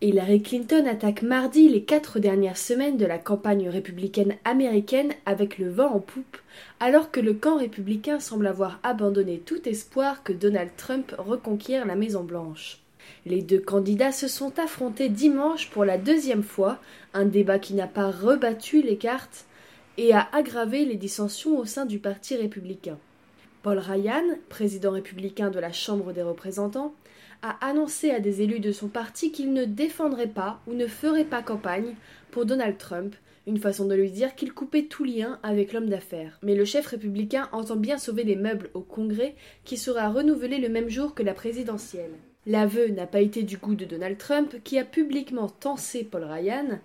[0.00, 5.68] Hillary Clinton attaque mardi les quatre dernières semaines de la campagne républicaine américaine avec le
[5.68, 6.36] vent en poupe,
[6.78, 11.96] alors que le camp républicain semble avoir abandonné tout espoir que Donald Trump reconquiert la
[11.96, 12.78] Maison Blanche.
[13.26, 16.78] Les deux candidats se sont affrontés dimanche pour la deuxième fois,
[17.12, 19.46] un débat qui n'a pas rebattu les cartes
[19.96, 22.98] et a aggravé les dissensions au sein du Parti républicain.
[23.62, 26.94] Paul Ryan, président républicain de la Chambre des représentants,
[27.42, 31.24] a annoncé à des élus de son parti qu'il ne défendrait pas ou ne ferait
[31.24, 31.94] pas campagne
[32.30, 33.14] pour Donald Trump,
[33.46, 36.38] une façon de lui dire qu'il coupait tout lien avec l'homme d'affaires.
[36.42, 40.68] Mais le chef républicain entend bien sauver les meubles au Congrès qui sera renouvelé le
[40.68, 42.12] même jour que la présidentielle.
[42.46, 46.78] L'aveu n'a pas été du goût de Donald Trump qui a publiquement tensé Paul Ryan.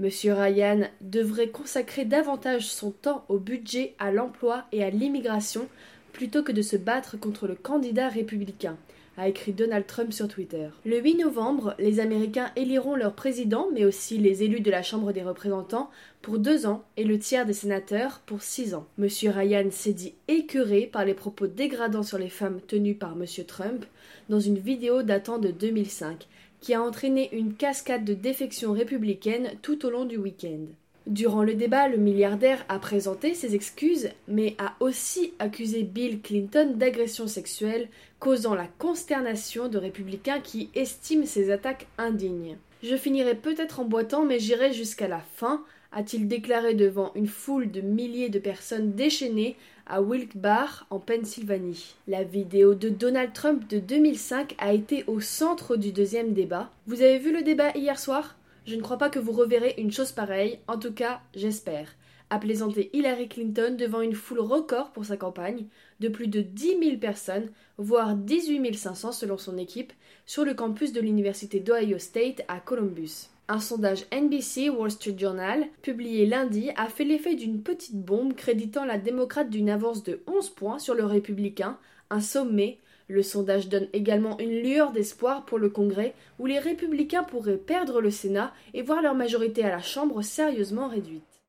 [0.00, 5.68] Monsieur Ryan devrait consacrer davantage son temps au budget, à l'emploi et à l'immigration
[6.14, 8.78] plutôt que de se battre contre le candidat républicain
[9.16, 10.68] a écrit Donald Trump sur Twitter.
[10.84, 15.12] Le 8 novembre, les Américains éliront leur président, mais aussi les élus de la Chambre
[15.12, 15.90] des représentants,
[16.22, 18.86] pour deux ans et le tiers des sénateurs pour six ans.
[18.98, 23.44] Monsieur Ryan s'est dit écœuré par les propos dégradants sur les femmes tenus par Monsieur
[23.44, 23.84] Trump
[24.28, 26.26] dans une vidéo datant de 2005,
[26.60, 30.66] qui a entraîné une cascade de défections républicaines tout au long du week-end.
[31.06, 36.72] Durant le débat, le milliardaire a présenté ses excuses, mais a aussi accusé Bill Clinton
[36.76, 37.88] d'agression sexuelle,
[38.20, 42.56] causant la consternation de républicains qui estiment ces attaques indignes.
[42.82, 47.70] Je finirai peut-être en boitant, mais j'irai jusqu'à la fin, a-t-il déclaré devant une foule
[47.70, 51.94] de milliers de personnes déchaînées à Wilkes-Barre, en Pennsylvanie.
[52.08, 56.70] La vidéo de Donald Trump de 2005 a été au centre du deuxième débat.
[56.86, 58.36] Vous avez vu le débat hier soir?
[58.66, 61.88] Je ne crois pas que vous reverrez une chose pareille, en tout cas, j'espère.
[62.30, 65.66] A plaisanté Hillary Clinton devant une foule record pour sa campagne,
[66.00, 69.92] de plus de 10 000 personnes, voire 18 500 selon son équipe,
[70.24, 73.28] sur le campus de l'université d'Ohio State à Columbus.
[73.46, 78.86] Un sondage NBC Wall Street Journal, publié lundi, a fait l'effet d'une petite bombe créditant
[78.86, 82.78] la démocrate d'une avance de 11 points sur le républicain, un sommet
[83.08, 88.00] le sondage donne également une lueur d'espoir pour le Congrès où les républicains pourraient perdre
[88.00, 91.34] le Sénat et voir leur majorité à la Chambre sérieusement réduite.